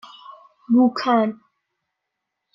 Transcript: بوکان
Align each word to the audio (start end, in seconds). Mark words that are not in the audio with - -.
بوکان 0.73 1.27